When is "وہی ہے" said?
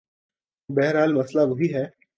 1.49-1.85